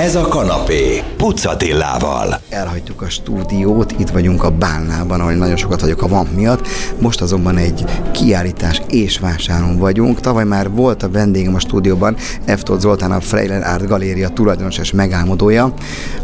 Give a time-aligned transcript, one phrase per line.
[0.00, 2.40] Ez a kanapé Pucatillával.
[2.48, 6.66] Elhagytuk a stúdiót, itt vagyunk a Bálnában, ahol nagyon sokat vagyok a VAMP miatt.
[6.98, 10.20] Most azonban egy kiállítás és vásáron vagyunk.
[10.20, 14.92] Tavaly már volt a vendégem a stúdióban, Eftot Zoltán, a Freiler Art Galéria tulajdonos és
[14.92, 15.72] megálmodója.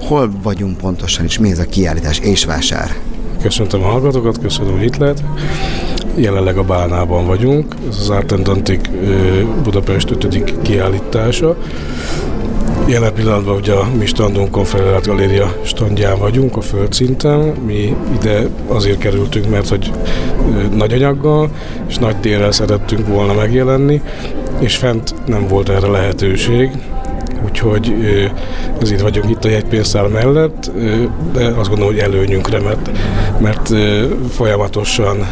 [0.01, 2.97] Hol vagyunk pontosan, és mi ez a kiállítás és vásár?
[3.43, 5.23] Köszöntöm a hallgatókat, köszönöm, hogy itt lehet.
[6.15, 8.91] Jelenleg a Bálnában vagyunk, ez az Art Antik
[9.63, 10.63] Budapest 5.
[10.63, 11.57] kiállítása.
[12.89, 17.39] Jelen pillanatban ugye a mi standunk Konfederált Galéria standján vagyunk, a földszinten.
[17.67, 19.91] Mi ide azért kerültünk, mert hogy
[20.75, 21.51] nagy anyaggal
[21.89, 24.03] és nagy térrel szerettünk volna megjelenni,
[24.59, 26.71] és fent nem volt erre lehetőség,
[27.45, 27.95] úgyhogy
[28.81, 30.71] ezért vagyunk itt a jegypénztár mellett,
[31.33, 32.91] de azt gondolom, hogy előnyünkre, mert,
[33.41, 33.73] mert
[34.31, 35.27] folyamatosan,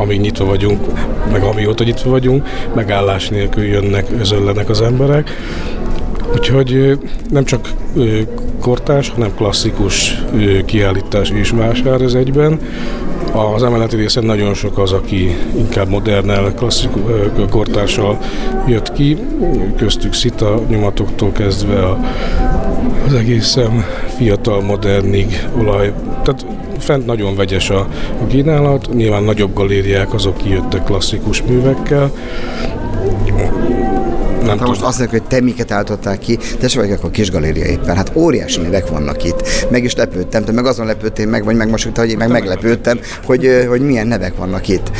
[0.00, 0.86] amíg nyitva vagyunk,
[1.32, 5.30] meg amióta nyitva vagyunk, megállás nélkül jönnek, özöllenek az emberek,
[6.34, 6.98] Úgyhogy
[7.30, 7.72] nem csak
[8.60, 10.22] kortás, hanem klasszikus
[10.64, 12.60] kiállítás és vásár ez egyben.
[13.54, 17.02] Az emeleti részen nagyon sok az, aki inkább modernel, klasszikus
[17.50, 18.18] kortással
[18.66, 19.18] jött ki,
[19.76, 21.98] köztük szita nyomatoktól kezdve
[23.06, 23.84] az egészen
[24.16, 25.92] fiatal, modernig olaj.
[26.22, 26.46] Tehát
[26.78, 27.88] fent nagyon vegyes a,
[28.22, 32.10] a kínálat, nyilván nagyobb galériák azok kijöttek klasszikus művekkel,
[34.46, 37.30] nem hát, most azt mondják, hogy te miket állítottál ki, te se vagy akkor kis
[37.30, 37.96] galéria éppen.
[37.96, 39.68] Hát óriási nevek vannak itt.
[39.70, 43.00] Meg is lepődtem, te meg azon lepődtél meg, vagy meg most, hogy én meg meglepődtem,
[43.24, 44.90] hogy, hogy milyen nevek vannak itt.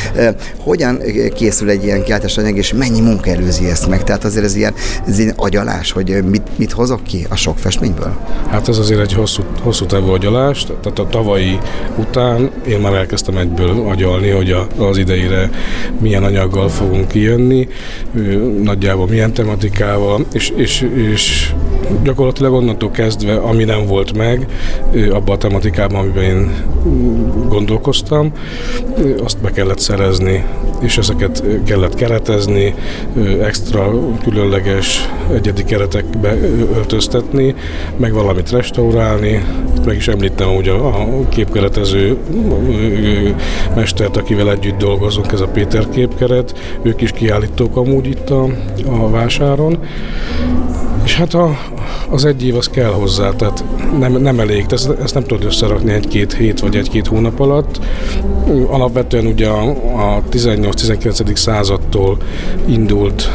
[0.59, 0.98] Hogyan
[1.34, 4.05] készül egy ilyen kiáltás anyag, és mennyi munka előzi ezt meg?
[4.05, 4.75] Tehát azért ez ilyen,
[5.06, 8.17] ez ilyen agyalás, hogy mit, mit hozok ki a sok festményből?
[8.48, 11.58] Hát ez azért egy hosszú, hosszú távú agyalás, tehát a tavalyi
[11.97, 15.51] után én már elkezdtem egyből agyalni, hogy a, az idejére
[16.01, 17.69] milyen anyaggal fogunk kijönni,
[18.62, 21.52] nagyjából milyen tematikával, és, és, és
[22.02, 24.46] gyakorlatilag onnantól kezdve, ami nem volt meg
[25.10, 26.50] abban a tematikában, amiben én
[27.48, 28.32] gondolkoztam,
[29.24, 30.44] azt be kellett szerezni,
[30.80, 32.74] és ezeket kellett keretezni,
[33.40, 33.92] extra
[34.23, 36.39] különleges egyedi keretekbe
[36.74, 37.55] öltöztetni,
[37.96, 39.44] meg valamit restaurálni.
[39.84, 42.17] Meg is említem hogy a képkeretező
[43.74, 46.78] mestert, akivel együtt dolgozunk, ez a Péter képkeret.
[46.83, 48.42] Ők is kiállítók amúgy itt a,
[48.86, 49.79] a vásáron.
[51.05, 51.58] És hát a,
[52.11, 53.64] az egy év az kell hozzá, tehát
[53.98, 57.80] nem, nem elég, ezt, ezt nem tudod összerakni egy-két hét vagy egy-két hónap alatt.
[58.70, 59.68] Alapvetően ugye a,
[60.17, 61.35] a 18-19.
[61.35, 62.17] századtól
[62.67, 63.30] indult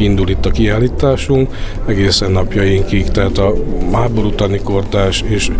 [0.00, 1.54] megindul itt a kiállításunk,
[1.86, 3.54] egészen napjainkig, tehát a
[3.92, 5.50] háború utáni kortás és,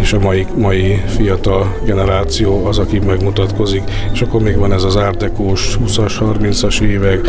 [0.00, 3.82] és a mai, mai fiatal generáció az, aki megmutatkozik,
[4.12, 7.28] és akkor még van ez az árdekós 20-as, 30-as évek,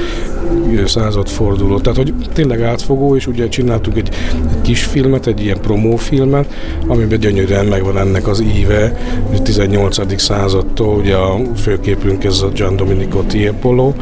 [0.86, 4.10] századforduló, tehát hogy tényleg átfogó, és ugye csináltunk egy,
[4.50, 6.54] egy kis filmet, egy ilyen promófilmet,
[6.88, 8.98] amiben gyönyörűen megvan ennek az íve,
[9.44, 10.22] 18.
[10.22, 13.94] századtól, ugye a főképünk ez a Gian Domenico Tiepolo,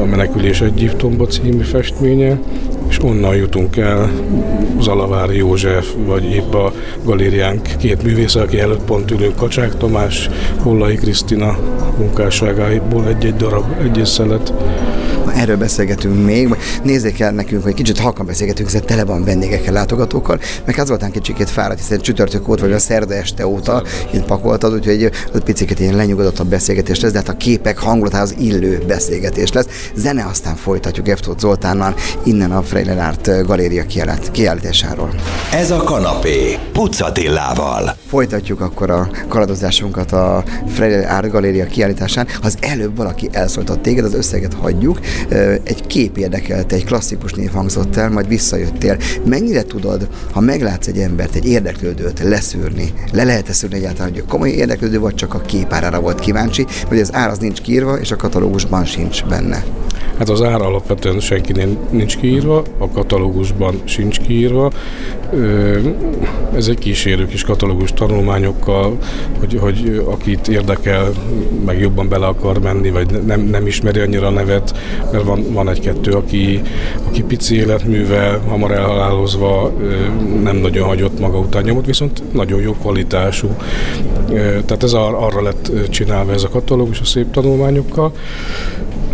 [0.00, 2.38] a Menekülés Egyiptomba című festménye,
[2.88, 4.10] és onnan jutunk el
[4.80, 6.72] Zalavár József, vagy épp a
[7.04, 10.30] galériánk két művész, aki előtt pont ülünk, Kacsák Tamás,
[10.62, 11.58] Hollai Krisztina
[11.98, 14.52] munkásságáiból egy-egy darab, egy szelet
[15.36, 16.56] erről beszélgetünk még.
[16.82, 21.10] Nézzék el nekünk, hogy kicsit halkan beszélgetünk, hiszen tele van vendégekkel, látogatókkal, meg az voltán
[21.10, 23.82] kicsikét fáradt, hiszen csütörtök óta, vagy a szerda este óta
[24.12, 28.82] itt pakoltad, úgyhogy egy picit ilyen lenyugodottabb beszélgetés lesz, de hát a képek hangulatához illő
[28.86, 29.66] beszélgetés lesz.
[29.94, 31.94] Zene aztán folytatjuk Eftót Zoltánnal
[32.24, 33.84] innen a Freiler Art Galéria
[34.32, 35.14] kiállításáról.
[35.52, 37.96] Ez a kanapé Pucatillával.
[38.08, 42.26] Folytatjuk akkor a kaladozásunkat a Freiler Art Galéria kiállításán.
[42.42, 45.00] Az előbb valaki elszólított téged, az összeget hagyjuk
[45.62, 48.96] egy kép érdekelte, egy klasszikus név hangzott el, majd visszajöttél.
[49.24, 54.50] Mennyire tudod, ha meglátsz egy embert, egy érdeklődőt leszűrni, le lehet szűrni egyáltalán, hogy komoly
[54.50, 58.16] érdeklődő vagy csak a képárára volt kíváncsi, vagy az ár az nincs kiírva, és a
[58.16, 59.64] katalógusban sincs benne?
[60.18, 64.70] Hát az ár alapvetően senkinél nincs kiírva, a katalógusban sincs kiírva.
[66.54, 68.98] Ez egy kísérő kis katalógus tanulmányokkal,
[69.38, 71.12] hogy, hogy akit érdekel,
[71.64, 74.76] meg jobban bele akar menni, vagy nem, nem ismeri annyira a nevet,
[75.12, 76.62] mert van, van egy-kettő, aki,
[77.06, 79.72] aki pici életművel, hamar elhalálozva
[80.42, 83.48] nem nagyon hagyott maga után nyomot, viszont nagyon jó kvalitású.
[84.66, 88.12] Tehát ez arra lett csinálva ez a katalógus a szép tanulmányokkal.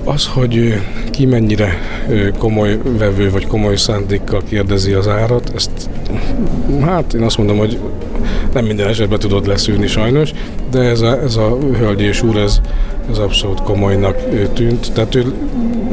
[0.04, 1.78] Az, hogy ki mennyire
[2.38, 5.90] komoly vevő vagy komoly szándékkal kérdezi az árat, ezt
[6.80, 7.78] hát én azt mondom, hogy
[8.52, 10.32] nem minden esetben tudod leszűrni sajnos,
[10.70, 12.60] de ez a, ez a hölgy és úr, ez,
[13.10, 14.16] ez abszolút komolynak
[14.52, 14.92] tűnt.
[14.92, 15.34] Tehát ő,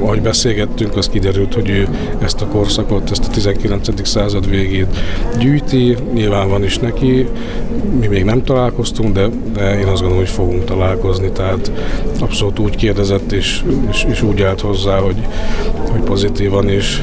[0.01, 1.87] ahogy beszélgettünk, az kiderült, hogy ő
[2.19, 4.07] ezt a korszakot, ezt a 19.
[4.07, 4.97] század végét
[5.39, 7.27] gyűjti, nyilván van is neki,
[7.99, 11.71] mi még nem találkoztunk, de, de én azt gondolom, hogy fogunk találkozni, tehát
[12.19, 15.17] abszolút úgy kérdezett és, és, és úgy állt hozzá, hogy,
[15.91, 17.01] hogy pozitívan és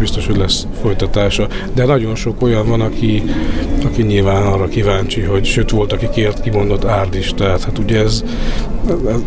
[0.00, 1.48] biztos, hogy lesz folytatása.
[1.74, 3.22] De nagyon sok olyan van, aki,
[3.84, 8.00] aki nyilván arra kíváncsi, hogy sőt volt, aki kért kimondott árd is, tehát hát ugye
[8.00, 8.24] ez...
[9.08, 9.20] Ez,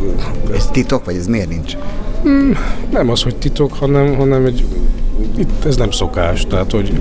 [0.54, 1.76] ez titok, vagy ez miért nincs?
[2.24, 2.58] Hmm,
[2.92, 4.66] nem az, hogy titok, hanem, hanem egy,
[5.38, 6.94] itt ez nem szokás, tehát hogy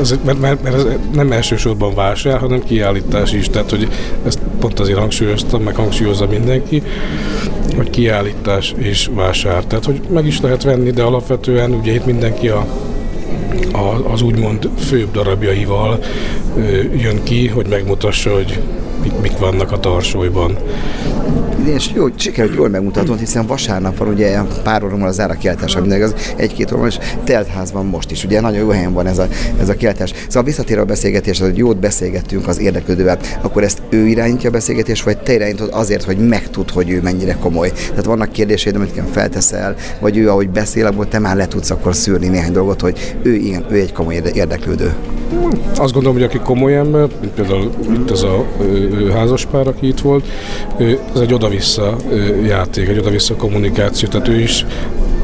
[0.00, 0.84] ez, mert, mert, mert ez
[1.14, 3.88] nem elsősorban vásár, hanem kiállítás is, tehát hogy
[4.26, 6.82] ezt pont azért hangsúlyoztam, meg hangsúlyozza mindenki,
[7.76, 9.64] hogy kiállítás és vásár.
[9.64, 12.66] Tehát, hogy meg is lehet venni, de alapvetően ugye itt mindenki a
[13.72, 15.98] a, az úgymond főbb darabjaival
[16.56, 16.60] ö,
[16.96, 18.60] jön ki, hogy megmutassa, hogy
[19.02, 20.56] mik, mik vannak a tarsolyban
[21.66, 26.04] és jó, sikerült jól megmutatod, hiszen vasárnap van ugye pár óra az ára kiáltás, mindenki
[26.04, 29.28] az egy-két óra, és teltház van most is, ugye nagyon jó helyen van ez a,
[29.60, 30.12] ez a kiáltás.
[30.26, 35.02] Szóval visszatérve a beszélgetés, hogy jót beszélgettünk az érdeklődővel, akkor ezt ő irányítja a beszélgetés,
[35.02, 37.72] vagy te irányítod azért, hogy megtud, hogy ő mennyire komoly.
[37.88, 41.94] Tehát vannak kérdéseid, amit felteszel, vagy ő, ahogy beszél, akkor te már le tudsz akkor
[41.94, 44.94] szűrni néhány dolgot, hogy ő igen, ő egy komoly érdeklődő.
[45.76, 48.44] Azt gondolom, hogy aki komoly ember, mint például itt ez a
[49.12, 50.26] házaspár, aki itt volt,
[51.14, 51.96] ez egy oda-vissza
[52.46, 54.66] játék, egy oda-vissza kommunikáció, tehát ő is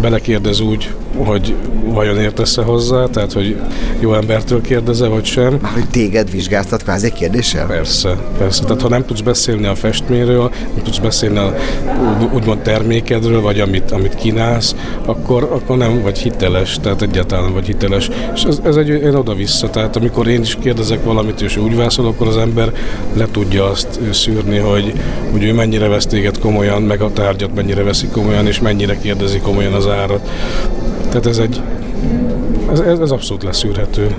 [0.00, 1.55] belekérdez úgy, hogy
[1.85, 3.57] vajon értesz-e hozzá, tehát hogy
[4.01, 5.59] jó embertől kérdeze, vagy sem.
[5.61, 7.67] Már hogy téged vizsgáztat kvázi kérdéssel?
[7.67, 8.65] Persze, persze.
[8.65, 11.55] Tehát ha nem tudsz beszélni a festményről, nem tudsz beszélni a
[12.35, 14.75] úgymond termékedről, vagy amit, amit kínálsz,
[15.05, 18.11] akkor, akkor nem vagy hiteles, tehát egyáltalán vagy hiteles.
[18.35, 22.07] És ez, ez egy én oda-vissza, tehát amikor én is kérdezek valamit, és úgy válaszol,
[22.07, 22.73] akkor az ember
[23.12, 24.93] le tudja azt szűrni, hogy,
[25.31, 29.39] hogy ő mennyire vesz téged komolyan, meg a tárgyat mennyire veszi komolyan, és mennyire kérdezi
[29.39, 30.29] komolyan az árat.
[31.21, 31.63] Tehát ez egy
[32.71, 34.15] ez, ez, ez abszolút leszűrhető.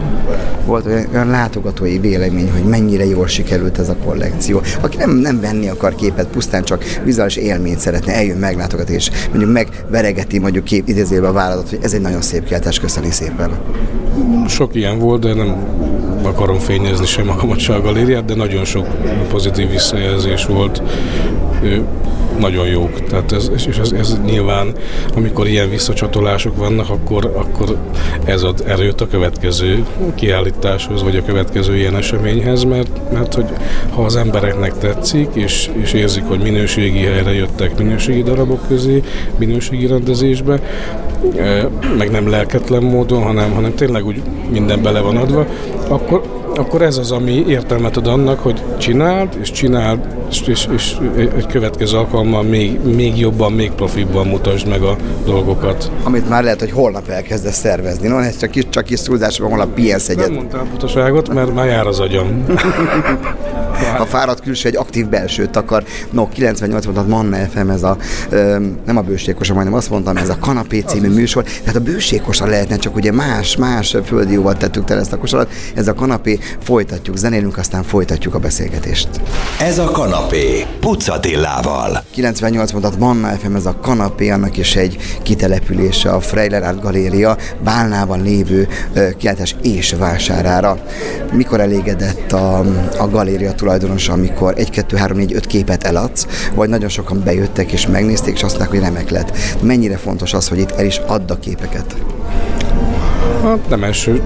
[0.66, 4.62] Volt olyan látogatói vélemény, hogy mennyire jól sikerült ez a kollekció.
[4.82, 9.52] Aki nem, nem venni akar képet, pusztán csak vizuális élményt szeretne, eljön meglátogatni, és mondjuk
[9.52, 13.52] megveregeti mondjuk kép idézőbe a vállalat, hogy ez egy nagyon szép kiáltás, köszönni szépen.
[14.48, 15.56] Sok ilyen volt, de nem
[16.28, 18.88] akarom fényezni sem magamat, se a galériát, de nagyon sok
[19.30, 20.82] pozitív visszajelzés volt
[22.40, 23.04] nagyon jók.
[23.04, 24.74] Tehát ez, és ez, ez nyilván,
[25.16, 27.78] amikor ilyen visszacsatolások vannak, akkor, akkor
[28.26, 29.86] ez ad erőt a következő
[30.16, 33.46] kiállításhoz, vagy a következő ilyen eseményhez, mert, mert hogy
[33.94, 39.04] ha az embereknek tetszik, és, és érzik, hogy minőségi helyre jöttek minőségi darabok közé,
[39.38, 40.60] minőségi rendezésbe,
[41.98, 45.46] meg nem lelketlen módon, hanem, hanem tényleg úgy minden bele van adva,
[45.88, 46.17] akkor,
[46.58, 50.00] akkor ez az, ami értelmet ad annak, hogy csináld, és csináld,
[50.30, 50.98] és, és, és
[51.36, 54.96] egy következő alkalommal még, még jobban, még profibban mutasd meg a
[55.26, 55.92] dolgokat.
[56.04, 58.08] Amit már lehet, hogy holnap elkezdesz szervezni.
[58.08, 60.28] No, ez csak kis, csak kis túlzásban holnap pihensz egyet.
[60.28, 62.46] Nem mondtál butaságot, mert már jár az agyam.
[64.00, 65.84] a fáradt külső egy aktív belsőt akar.
[66.12, 67.98] No, 98 mondat Manna FM, ez a,
[68.86, 71.44] nem a bőségkosa, majdnem azt mondtam, ez a kanapé című műsor.
[71.44, 75.52] Tehát a bőségkosa lehetne, csak ugye más, más földi jóval tettük tele ezt a kosarat.
[75.76, 79.08] Ez a kanapé, folytatjuk, zenélünk, aztán folytatjuk a beszélgetést.
[79.60, 82.04] Ez a kanapé, Pucatillával.
[82.12, 87.38] 98 mondat Manna FM, ez a kanapé, annak is egy kitelepülése a Freiler Art Galéria
[87.64, 88.68] Bálnában lévő
[89.18, 90.78] kiáltás és vásárára.
[91.32, 92.60] Mikor elégedett a,
[92.98, 97.72] a galéria tulajdonosa, amikor 1, 2, 3, 4, 5 képet eladsz, vagy nagyon sokan bejöttek
[97.72, 99.38] és megnézték, és azt mondták, hogy remek lett.
[99.62, 101.96] Mennyire fontos az, hogy itt el is add a képeket?
[103.44, 104.22] Hát nem első,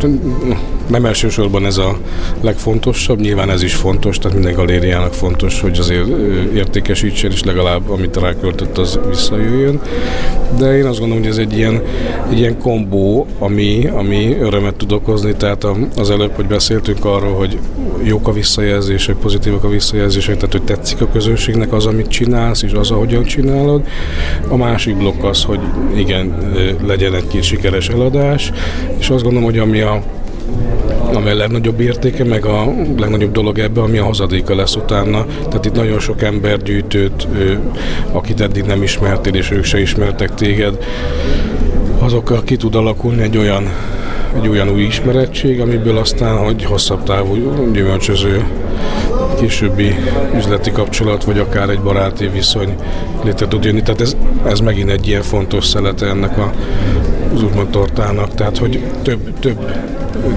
[0.88, 1.98] nem elsősorban ez a
[2.42, 6.08] legfontosabb, nyilván ez is fontos, tehát minden galériának fontos, hogy azért
[6.56, 9.82] értékesítsen, és legalább amit ráköltött, az visszajöjjön.
[10.58, 11.82] De én azt gondolom, hogy ez egy ilyen,
[12.30, 17.60] egy ilyen kombó, ami, ami örömet tud okozni, tehát az előbb, hogy beszéltünk arról, hogy
[18.04, 22.72] jók a visszajelzések, pozitívak a visszajelzések, tehát hogy tetszik a közönségnek az, amit csinálsz, és
[22.72, 23.86] az, ahogyan csinálod.
[24.48, 25.60] A másik blokk az, hogy
[25.96, 26.54] igen,
[26.86, 28.52] legyen egy-két sikeres eladás,
[29.02, 30.02] és azt gondolom, hogy ami a
[31.14, 35.26] ami a legnagyobb értéke, meg a legnagyobb dolog ebbe, ami a hozadéka lesz utána.
[35.26, 37.28] Tehát itt nagyon sok ember gyűjtőt,
[38.12, 40.78] akit eddig nem ismertél, és ők se ismertek téged,
[42.00, 43.64] azokkal ki tud alakulni egy olyan,
[44.36, 47.36] egy olyan új ismerettség, amiből aztán, hogy hosszabb távú
[47.72, 48.46] gyümölcsöző
[49.40, 49.96] későbbi
[50.36, 52.76] üzleti kapcsolat, vagy akár egy baráti viszony
[53.24, 53.82] létre tud jönni.
[53.82, 54.16] Tehát ez,
[54.48, 56.52] ez megint egy ilyen fontos szelete ennek a,
[57.34, 59.72] az úgymond tortának, tehát hogy több, több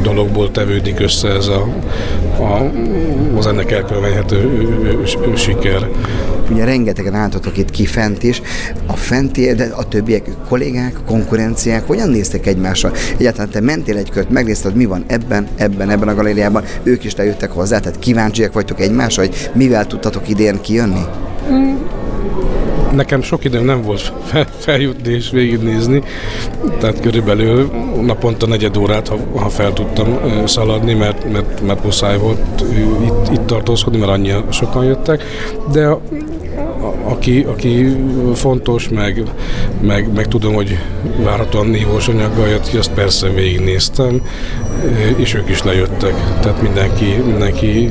[0.03, 1.69] dologból tevődik össze ez a,
[2.39, 2.71] a,
[3.37, 5.03] az ennek elkövethető
[5.35, 5.89] siker.
[6.51, 8.43] Ugye rengetegen álltatok itt ki fent is.
[8.87, 12.93] A fenti, de a többiek kollégák, konkurenciák, hogyan néztek egymásra?
[13.17, 17.17] Egyáltalán te mentél egy kört, megnézted, mi van ebben, ebben, ebben a galériában, ők is
[17.17, 21.05] lejöttek hozzá, tehát kíváncsiak vagytok egymásra, hogy mivel tudtatok idén kijönni?
[22.95, 26.03] Nekem sok időm nem volt fel, feljutni és végignézni,
[26.79, 27.71] tehát körülbelül
[28.01, 32.65] naponta negyed órát, ha, ha fel tudtam szaladni, mert, mert, mert muszáj volt
[33.05, 35.23] itt, itt tartózkodni, mert annyi sokan jöttek,
[35.73, 36.01] de a,
[37.05, 37.97] aki, aki
[38.35, 39.23] fontos, meg,
[39.81, 40.79] meg, meg tudom, hogy
[41.25, 44.23] várhatóan nívós anyaggal jött, azt persze végignéztem,
[45.17, 46.15] és ők is lejöttek.
[46.41, 47.91] Tehát mindenki, mindenki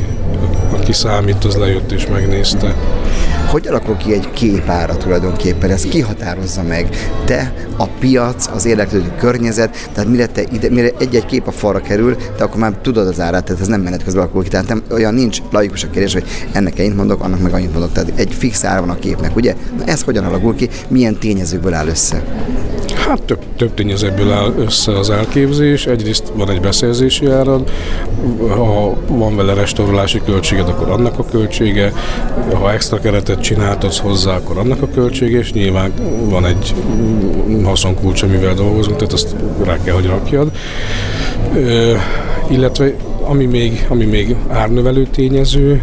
[0.84, 2.76] aki számít, az lejött és megnézte.
[3.54, 5.70] Hogy alakul ki egy képára tulajdonképpen?
[5.70, 6.90] Ez kihatározza meg?
[7.26, 11.80] Te, a piac, az érdeklődő környezet, tehát mire, te ide, mire egy-egy kép a falra
[11.80, 14.50] kerül, te akkor már tudod az árát, tehát ez nem menet közben alakul ki.
[14.50, 17.92] Tehát nem, olyan nincs laikus a kérdés, hogy ennek ennyit mondok, annak meg annyit mondok.
[17.92, 19.56] Tehát egy fix ár van a képnek, ugye?
[19.78, 20.70] Na ez hogyan alakul ki?
[20.88, 22.24] Milyen tényezőkből áll össze?
[23.14, 25.86] Hát több, több tényezőből áll össze az elképzés.
[25.86, 27.72] Egyrészt van egy beszerzési árad,
[28.50, 31.94] ha van vele restaurálási költséged, akkor annak a költsége,
[32.54, 35.94] ha extra keretet csináltatsz hozzá, akkor annak a költsége, és nyilván
[36.30, 36.74] van egy
[37.64, 40.52] haszonkulcs, amivel dolgozunk, tehát azt rá kell, hogy rakjad.
[41.56, 41.96] Ö,
[42.50, 42.94] illetve
[43.24, 45.82] ami még, ami még árnövelő tényező,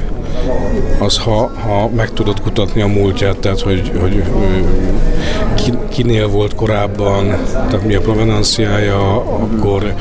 [0.99, 4.23] az ha, ha meg tudod kutatni a múltját, tehát hogy, hogy
[5.55, 9.95] ki, kinél volt korábban, tehát mi a provenanciája, akkor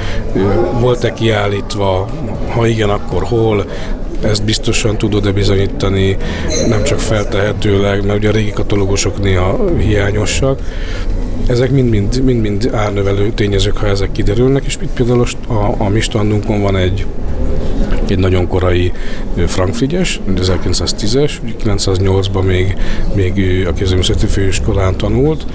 [0.80, 2.08] volt-e kiállítva,
[2.50, 3.66] ha igen, akkor hol,
[4.22, 6.18] ezt biztosan tudod-e bizonyítani,
[6.68, 10.62] nem csak feltehetőleg, mert ugye a régi katalógusok néha hiányosak.
[11.48, 16.78] Ezek mind-mind árnövelő tényezők, ha ezek kiderülnek, és itt például a, a mi standunkon van
[16.78, 17.06] egy
[18.10, 18.92] egy nagyon korai
[19.48, 21.32] Frank Frigyes, 1910-es,
[21.64, 22.78] 908-ban még,
[23.16, 25.46] még a képzőművészeti főiskolán tanult,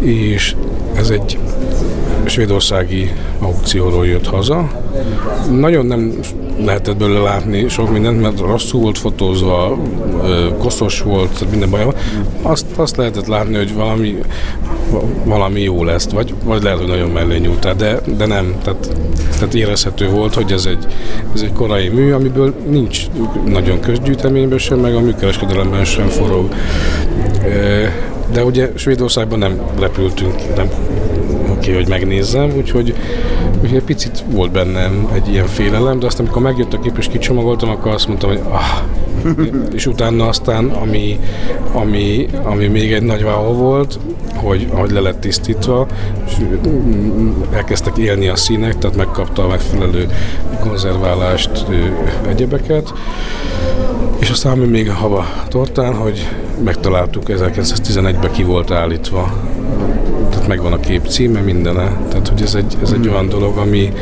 [0.00, 0.54] és
[0.96, 1.38] ez egy
[2.28, 4.70] svédországi aukcióról jött haza.
[5.50, 6.18] Nagyon nem
[6.64, 9.78] lehetett belőle látni sok mindent, mert rosszul volt fotózva,
[10.58, 11.86] koszos volt, minden baj.
[12.42, 14.16] Azt, azt lehetett látni, hogy valami,
[15.24, 18.54] valami jó lesz, vagy, vagy lehet, hogy nagyon mellé nyúltál, de, de nem.
[18.62, 18.96] Tehát,
[19.38, 20.86] tehát érezhető volt, hogy ez egy,
[21.34, 23.06] ez egy korai mű, amiből nincs
[23.46, 26.54] nagyon közgyűjteményben sem, meg a műkereskedelemben sem forog.
[28.32, 30.68] De ugye Svédországban nem repültünk, nem
[31.60, 32.94] ki, hogy megnézzem, úgyhogy,
[33.62, 37.68] úgyhogy picit volt bennem egy ilyen félelem, de aztán amikor megjött a kép és kicsomagoltam,
[37.68, 38.82] akkor azt mondtam, hogy ah,
[39.74, 41.18] és utána aztán, ami,
[41.72, 43.98] ami, ami még egy nagy wow volt,
[44.34, 45.86] hogy ahogy le lett tisztítva,
[46.26, 46.32] és
[47.52, 50.08] elkezdtek élni a színek, tehát megkapta a megfelelő
[50.60, 51.66] konzerválást,
[52.28, 52.92] egyebeket,
[54.18, 56.28] és aztán ami még a hava tortán, hogy
[56.64, 59.32] megtaláltuk 1911-ben ki volt állítva
[60.30, 61.96] tehát megvan a kép címe, mindene.
[62.08, 63.92] Tehát, hogy ez egy, ez egy olyan dolog, ami,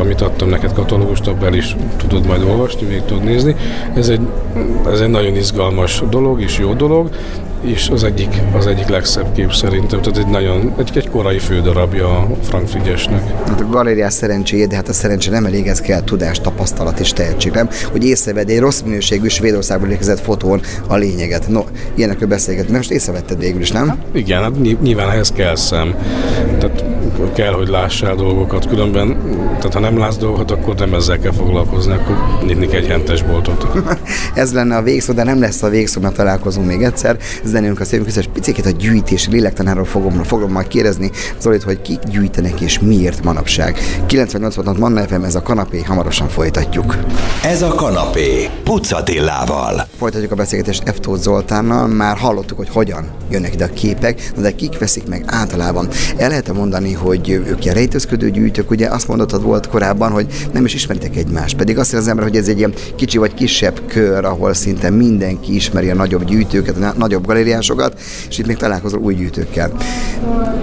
[0.00, 3.56] amit adtam neked katalógust, abban is tudod majd olvasni, még tudod nézni.
[3.94, 4.20] Ez egy,
[4.86, 7.10] ez egy nagyon izgalmas dolog és jó dolog,
[7.62, 12.18] és az egyik, az egyik legszebb kép szerintem, tehát egy nagyon, egy, egy korai fődarabja
[12.18, 13.46] a Frank Frigyesnek.
[13.46, 17.12] Hát a galériás szerencséje, de hát a szerencse nem elég, ez kell tudás, tapasztalat és
[17.12, 17.68] tehetség, nem?
[17.90, 21.48] Hogy észrevedd egy rossz minőségű Svédországból érkezett fotón a lényeget.
[21.48, 21.64] No,
[21.94, 23.88] ilyenekről beszélgetni, most észrevetted végül is, nem?
[23.88, 25.94] Hát, igen, hát nyilván ehhez kell szem.
[26.58, 26.84] Tehát
[27.34, 29.16] kell, hogy lássál dolgokat, különben,
[29.46, 32.16] tehát ha nem látsz dolgokat, akkor nem ezzel kell foglalkozni, akkor
[32.46, 33.66] nyitni egy hentes boltot.
[34.34, 37.16] ez lenne a végszó, de nem lesz a végszó, mert találkozunk még egyszer
[37.52, 41.98] zenélünk a szépünk és picit a gyűjtés lélektanáról fogom, fogom majd kérdezni Zolit, hogy kik
[41.98, 43.78] gyűjtenek és miért manapság.
[44.06, 46.96] 98 ban Manna FM, ez a kanapé, hamarosan folytatjuk.
[47.44, 49.86] Ez a kanapé, Pucatillával.
[49.98, 50.98] Folytatjuk a beszélgetést F.
[51.16, 55.88] Zoltánnal, már hallottuk, hogy hogyan jönnek ide a képek, de kik veszik meg általában.
[56.16, 60.64] El lehet mondani, hogy ők ilyen rejtőzködő gyűjtők, ugye azt mondottad volt korábban, hogy nem
[60.64, 64.24] is ismeritek egymást, pedig azt az ember, hogy ez egy ilyen kicsi vagy kisebb kör,
[64.24, 69.14] ahol szinte mindenki ismeri a nagyobb gyűjtőket, a nagyobb galériásokat, és itt még találkozol új
[69.14, 69.72] gyűjtőkkel.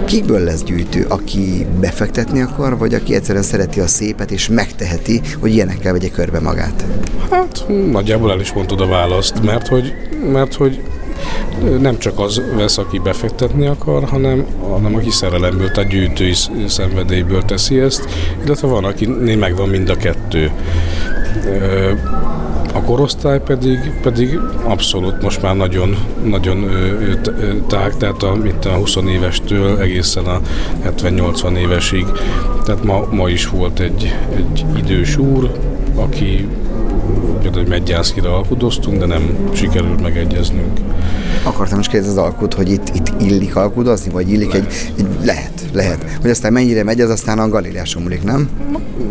[0.04, 1.06] Kikből lesz gyűjtő?
[1.08, 6.40] Aki befektetni akar, vagy aki egyszerűen szereti a szépet, és megteheti, hogy ilyenekkel vegye körbe
[6.40, 6.84] magát?
[7.30, 9.94] Hát nagyjából el is mondtad a választ, mert hogy,
[10.32, 10.80] mert hogy
[11.80, 16.34] nem csak az vesz, aki befektetni akar, hanem, hanem aki szerelemből, tehát gyűjtői
[16.66, 18.08] szenvedélyből teszi ezt,
[18.44, 19.06] illetve van, aki
[19.38, 20.50] megvan mind a kettő.
[22.80, 26.70] A korosztály pedig, pedig abszolút most már nagyon, nagyon
[27.68, 30.40] tág, tehát a, mint a 20 évestől egészen a
[30.84, 32.06] 70-80 évesig.
[32.64, 35.52] Tehát ma, ma is volt egy, egy idős úr,
[35.94, 36.48] aki
[37.40, 40.78] például, hogy Medgyánszkira alkudoztunk, de nem sikerült megegyeznünk.
[41.42, 44.66] Akartam is kérdezni az alkut, hogy itt, itt illik alkudozni, vagy illik egy,
[44.96, 46.06] egy, lehet, lehet.
[46.20, 48.48] Hogy aztán mennyire megy, az aztán a galériáson múlik, nem?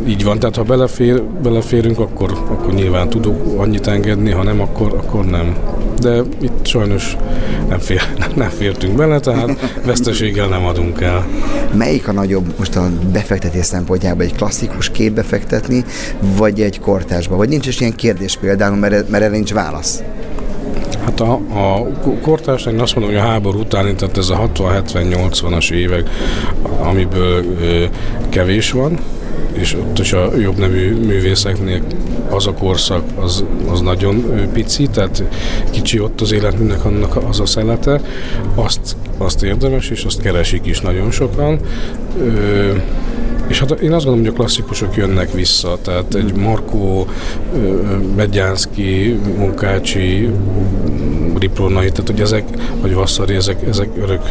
[0.08, 4.94] Így van, tehát ha belefér, beleférünk, akkor, akkor nyilván tudok annyit engedni, ha nem, akkor,
[4.94, 5.56] akkor nem.
[6.02, 7.18] De itt sajnos
[7.70, 8.02] nem, fér,
[8.36, 11.28] nem fértünk bele, tehát veszteséggel nem adunk el.
[11.74, 15.84] Melyik a nagyobb most a befektetés szempontjából egy klasszikus képbe fektetni,
[16.38, 17.36] vagy egy kortásba?
[17.36, 20.04] Vagy nincs is ilyen kérdés például, mert, mert erre nincs válasz?
[21.10, 21.88] Hát a, a
[22.22, 26.10] kortárs, én azt mondom, hogy a háború után, tehát ez a 60-70-80-as évek,
[26.82, 27.86] amiből ö,
[28.30, 29.00] kevés van,
[29.60, 31.82] és ott is a jobb nevű művészeknél
[32.30, 34.24] az a korszak az, az nagyon
[34.54, 35.24] pici, tehát
[35.70, 38.02] kicsi ott az életműnek annak az a szelete,
[38.56, 41.60] azt, azt érdemes, és azt keresik is nagyon sokan.
[42.20, 42.74] Ö,
[43.48, 47.08] és hát én azt gondolom, hogy a klasszikusok jönnek vissza, tehát egy Markó,
[48.16, 50.30] Medjánszki, Munkácsi,
[51.40, 52.44] Riprónai, tehát hogy ezek,
[52.82, 54.22] vagy Vasszari, ezek, ezek örök,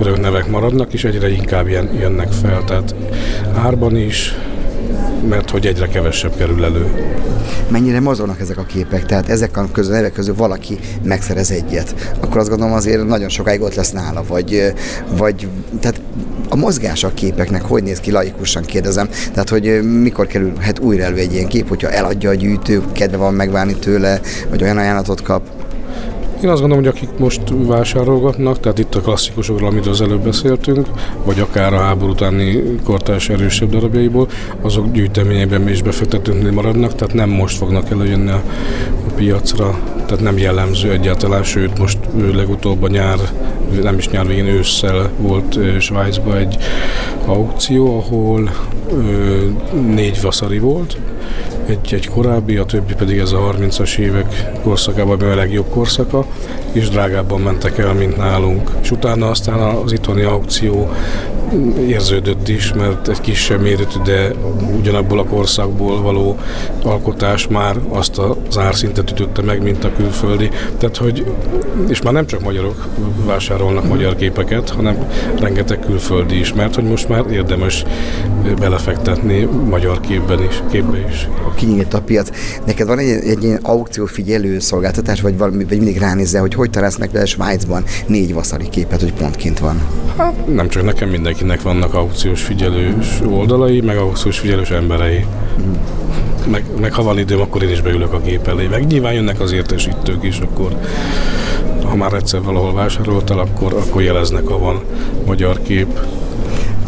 [0.00, 2.94] örök nevek maradnak, és egyre inkább jönnek fel, tehát
[3.54, 4.34] árban is,
[5.28, 7.12] mert hogy egyre kevesebb kerül elő.
[7.68, 9.06] Mennyire mozognak ezek a képek?
[9.06, 13.60] Tehát ezek a közül, nevek közül valaki megszerez egyet, akkor azt gondolom azért nagyon sokáig
[13.60, 14.72] ott lesz nála, vagy,
[15.16, 15.48] vagy
[15.80, 16.00] tehát
[16.48, 19.08] a mozgás a képeknek hogy néz ki, laikusan kérdezem.
[19.32, 23.34] Tehát, hogy mikor kerülhet újra elő egy ilyen kép, hogyha eladja a gyűjtő, kedve van
[23.34, 25.63] megválni tőle, vagy olyan ajánlatot kap?
[26.42, 30.88] Én azt gondolom, hogy akik most vásárolgatnak, tehát itt a klasszikusokról, amit az előbb beszéltünk,
[31.24, 34.28] vagy akár a háború utáni kortárs erősebb darabjaiból,
[34.60, 38.42] azok gyűjteményében is befektetőknél maradnak, tehát nem most fognak előjönni a
[39.16, 41.98] piacra, tehát nem jellemző egyáltalán, sőt most
[42.34, 43.18] legutóbb a nyár,
[43.82, 46.56] nem is nyár végén ősszel volt Svájcban egy
[47.26, 48.50] aukció, ahol
[48.90, 49.46] ö,
[49.94, 50.96] négy vaszari volt,
[51.66, 56.24] egy, egy korábbi, a többi pedig ez a 30-as évek korszakában, a legjobb korszaka,
[56.72, 58.70] és drágábban mentek el, mint nálunk.
[58.82, 60.90] És utána aztán az itthoni aukció
[61.88, 64.30] érződött is, mert egy kisebb méretű, de
[64.78, 66.38] ugyanabból a korszakból való
[66.82, 70.50] alkotás már azt az árszintet ütötte meg, mint a külföldi.
[70.78, 71.26] Tehát, hogy,
[71.88, 72.86] és már nem csak magyarok
[73.24, 74.96] vásárolnak magyar képeket, hanem
[75.40, 77.84] rengeteg külföldi is, mert hogy most már érdemes
[78.58, 81.28] belefektetni magyar képben is, képbe is.
[81.54, 82.28] Kinyílt a piac.
[82.66, 86.70] Neked van egy, egy ilyen aukció figyelő szolgáltatás, vagy, valami, vagy mindig ránézzel, hogy hogy
[86.70, 89.82] találsz meg például Svájcban négy vaszari képet, hogy pontként van?
[90.16, 95.24] Hát nem csak nekem, mindenkinek vannak aukciós figyelős oldalai, meg aukciós figyelős emberei.
[95.60, 95.72] Mm.
[96.50, 98.66] Meg, meg ha van időm, akkor én is beülök a gép elé.
[98.66, 100.76] Meg nyilván jönnek az értesítők is, akkor
[101.84, 104.82] ha már egyszer valahol vásároltál, akkor, akkor jeleznek, ha van
[105.26, 105.98] magyar kép.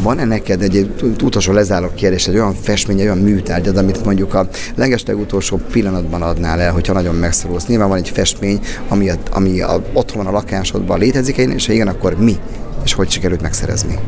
[0.07, 0.91] Van-e neked egy
[1.23, 6.23] utolsó lezáró kérdés, egy olyan festmény, egy olyan műtárgyad, amit mondjuk a legesleg utolsó pillanatban
[6.23, 7.67] adnál el, hogyha nagyon megszorulsz?
[7.67, 11.73] Nyilván van egy festmény, ami, a, ami a, otthon van a lakásodban létezik, és ha
[11.73, 12.37] igen, akkor mi?
[12.85, 13.99] És hogy sikerült megszerezni?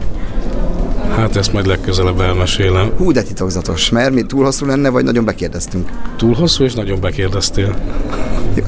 [1.19, 2.93] Hát ezt majd legközelebb elmesélem.
[2.97, 5.91] Hú, de titokzatos, mert mi túl hosszú lenne, vagy nagyon bekérdeztünk?
[6.17, 7.77] Túl hosszú, és nagyon bekérdeztél.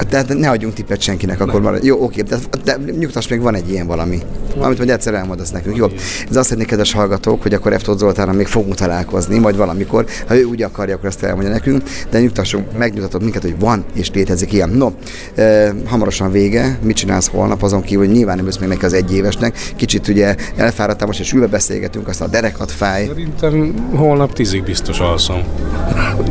[0.09, 3.69] Tehát ne adjunk tippet senkinek, akkor már jó, oké, de, de nyugtass, még van egy
[3.69, 4.19] ilyen valami,
[4.59, 5.75] amit majd egyszer elmondasz nekünk.
[5.75, 5.85] Jó,
[6.29, 10.35] ez azt szeretnék, kedves hallgatók, hogy akkor Eftót Zoltánnal még fogunk találkozni, majd valamikor, ha
[10.35, 14.53] ő úgy akarja, akkor ezt elmondja nekünk, de nyugtassunk, megnyugtatott minket, hogy van és létezik
[14.53, 14.69] ilyen.
[14.69, 14.91] No,
[15.35, 19.71] e, hamarosan vége, mit csinálsz holnap, azon kívül, hogy nyilván nem még neki az egyévesnek,
[19.75, 23.05] kicsit ugye elfáradtam, most és ülve beszélgetünk, aztán a derekat fáj.
[23.05, 25.43] Szerintem holnap tízig biztos alszom,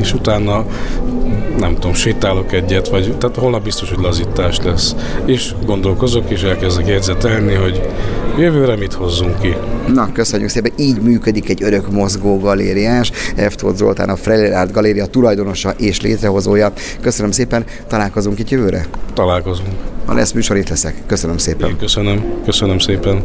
[0.01, 0.67] és utána
[1.59, 4.95] nem tudom, sétálok egyet, vagy tehát holnap biztos, hogy lazítás lesz.
[5.25, 7.89] És gondolkozok, és elkezdek jegyzetelni, hogy
[8.39, 9.57] jövőre mit hozzunk ki.
[9.95, 10.73] Na, köszönjük szépen.
[10.77, 13.11] Így működik egy örök mozgó galériás.
[13.37, 16.73] Eftót Zoltán a Freire Art Galéria tulajdonosa és létrehozója.
[17.01, 17.65] Köszönöm szépen.
[17.89, 18.87] Találkozunk itt jövőre?
[19.15, 19.69] Találkozunk.
[20.07, 20.95] Ha lesz műsor, itt leszek.
[21.07, 21.69] Köszönöm szépen.
[21.69, 22.25] Én köszönöm.
[22.45, 23.23] Köszönöm szépen.